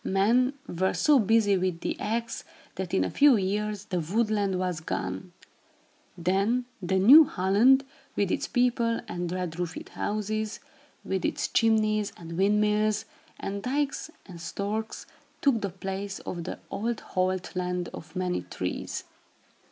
[0.03, 4.57] Men were so busy with the axe, that in a few years, the Wood Land
[4.57, 5.31] was gone.
[6.17, 7.85] Then the new "Holland,"
[8.15, 10.59] with its people and red roofed houses,
[11.03, 13.05] with its chimneys and windmills,
[13.39, 15.05] and dykes and storks,
[15.39, 19.03] took the place of the old Holt Land of many trees.